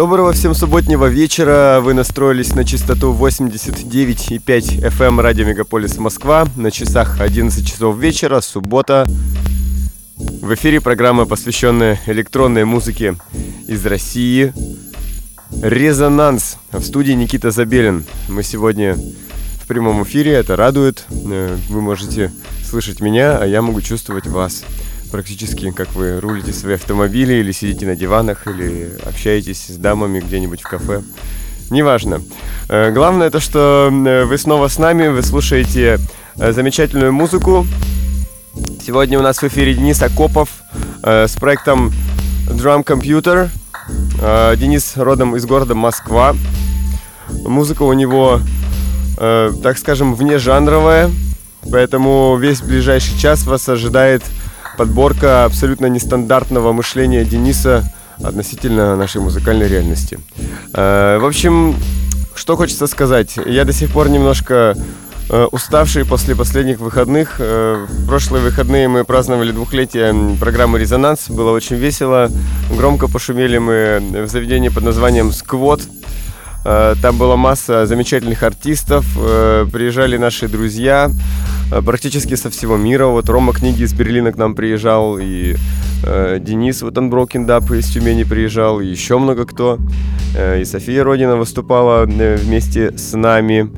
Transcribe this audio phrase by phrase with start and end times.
[0.00, 1.80] Доброго всем субботнего вечера.
[1.82, 6.48] Вы настроились на частоту 89,5 FM эм радио Мегаполис Москва.
[6.56, 9.06] На часах 11 часов вечера, суббота.
[10.16, 13.16] В эфире программа, посвященная электронной музыке
[13.68, 14.54] из России.
[15.60, 16.56] Резонанс.
[16.72, 18.06] В студии Никита Забелин.
[18.30, 18.96] Мы сегодня
[19.62, 21.04] в прямом эфире, это радует.
[21.10, 22.32] Э, вы можете
[22.64, 24.64] слышать меня, а я могу чувствовать вас
[25.10, 30.62] практически как вы рулите свои автомобили или сидите на диванах или общаетесь с дамами где-нибудь
[30.62, 31.02] в кафе.
[31.70, 32.20] Неважно.
[32.68, 36.00] Э, главное то, что э, вы снова с нами, вы слушаете
[36.36, 37.64] э, замечательную музыку.
[38.84, 40.48] Сегодня у нас в эфире Денис Акопов
[41.04, 41.92] с проектом
[42.46, 43.48] Drum Computer.
[44.56, 46.34] Денис родом из города Москва.
[47.44, 48.40] Музыка у него,
[49.16, 51.10] так скажем, вне жанровая,
[51.70, 54.24] поэтому весь ближайший час вас ожидает
[54.80, 57.84] подборка абсолютно нестандартного мышления Дениса
[58.24, 60.18] относительно нашей музыкальной реальности.
[60.72, 61.76] Э, в общем,
[62.34, 63.36] что хочется сказать.
[63.44, 64.74] Я до сих пор немножко
[65.28, 67.36] э, уставший после последних выходных.
[67.40, 71.28] Э, в прошлые выходные мы праздновали двухлетие программы «Резонанс».
[71.28, 72.30] Было очень весело.
[72.74, 75.82] Громко пошумели мы в заведении под названием «Сквот».
[76.62, 81.10] Там была масса замечательных артистов, приезжали наши друзья,
[81.70, 83.06] Э, практически со всего мира.
[83.06, 85.56] Вот Рома книги из Берлина к нам приезжал, и
[86.04, 89.78] э, Денис вот Unbroken Dub из Тюмени приезжал, и еще много кто.
[90.36, 93.70] Э, и София Родина выступала э, вместе с нами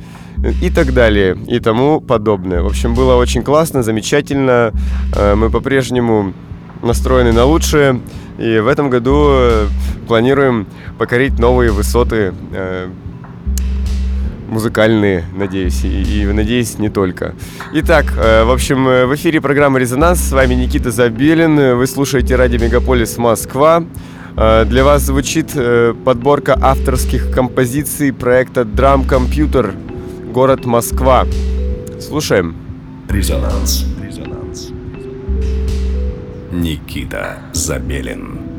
[0.60, 2.62] и так далее, и тому подобное.
[2.62, 4.72] В общем, было очень классно, замечательно.
[5.14, 6.32] Э, мы по-прежнему
[6.82, 8.00] настроены на лучшее,
[8.38, 9.66] и в этом году э,
[10.06, 10.66] планируем
[10.98, 12.32] покорить новые высоты
[14.52, 17.34] музыкальные, надеюсь, и, и надеюсь, не только.
[17.72, 22.36] Итак, э, в общем, э, в эфире программа «Резонанс», с вами Никита Забелин, вы слушаете
[22.36, 23.82] радио «Мегаполис Москва».
[24.36, 29.74] Э, для вас звучит э, подборка авторских композиций проекта Drum Computer,
[30.32, 31.26] город Москва.
[31.98, 32.54] Слушаем.
[33.08, 33.86] Резонанс.
[36.52, 38.51] Никита Забелин.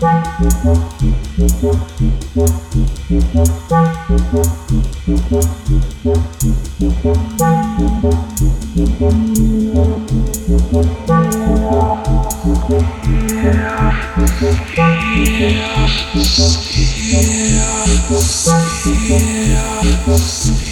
[0.00, 0.30] Yeah.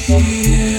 [0.09, 0.79] Yeah.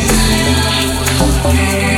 [1.43, 1.90] Yeah.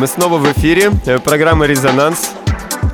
[0.00, 0.92] Мы снова в эфире.
[1.04, 2.30] Э, программа «Резонанс».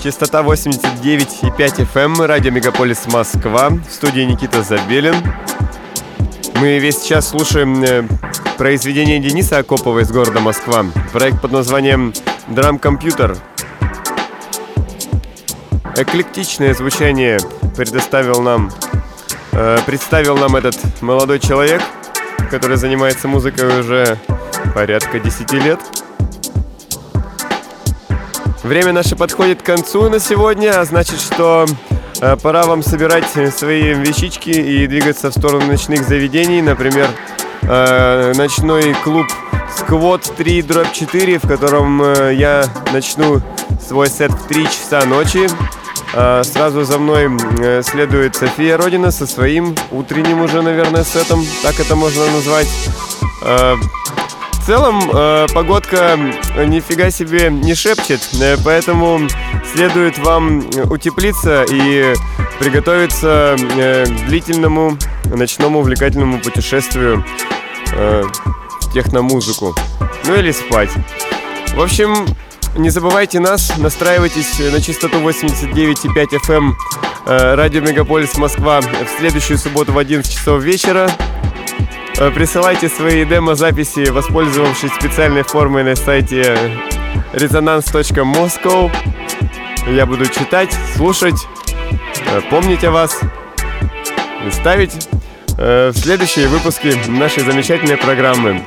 [0.03, 2.27] Частота 89,5 FM.
[2.27, 3.69] Радио «Мегаполис Москва».
[3.69, 5.15] В студии Никита Забелин.
[6.57, 8.09] Мы весь час слушаем э,
[8.59, 10.85] произведение Дениса Акопова из города Москва.
[11.13, 12.13] Проект под названием
[12.49, 13.37] «Драм Компьютер».
[15.95, 17.39] Эклектичное звучание
[17.77, 18.73] предоставил нам,
[19.53, 21.83] э, представил нам этот молодой человек,
[22.51, 24.19] который занимается музыкой уже
[24.75, 25.79] порядка 10 лет.
[28.67, 31.67] Время наше подходит к концу на сегодня, а значит, что
[32.21, 36.61] э, пора вам собирать свои вещички и двигаться в сторону ночных заведений.
[36.63, 37.09] Например,
[37.63, 39.27] э, ночной клуб
[39.79, 43.41] Squad 3 дробь 4, в котором э, я начну
[43.87, 45.49] свой сет в 3 часа ночи.
[46.13, 51.79] Э, сразу за мной э, следует София Родина со своим утренним уже, наверное, сетом, так
[51.79, 52.69] это можно назвать.
[54.67, 56.19] В целом, э, погодка
[56.67, 59.21] нифига себе не шепчет, э, поэтому
[59.73, 60.59] следует вам
[60.91, 62.13] утеплиться и
[62.59, 67.25] приготовиться э, к длительному ночному увлекательному путешествию
[67.93, 68.25] э,
[68.81, 69.73] в техномузыку.
[70.25, 70.91] Ну или спать.
[71.77, 72.27] В общем,
[72.77, 76.73] не забывайте нас, настраивайтесь на частоту 89,5 FM
[77.27, 81.09] э, радио Мегаполис Москва в следующую субботу в 11 часов вечера.
[82.19, 86.57] Э, присылайте свои демо-записи, воспользовавшись специальной формой на сайте
[87.35, 88.91] resonance.moscow.
[89.89, 91.47] Я буду читать, слушать,
[92.33, 93.21] э, помнить о вас
[94.51, 95.09] ставить
[95.59, 98.65] э, в следующие выпуски нашей замечательной программы.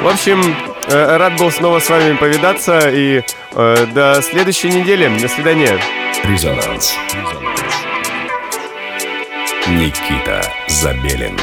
[0.00, 0.56] В общем,
[0.88, 3.22] рад был снова с вами повидаться и
[3.54, 5.08] до следующей недели.
[5.20, 5.78] До свидания.
[6.24, 6.94] Резонанс.
[9.68, 11.38] Никита Забелин.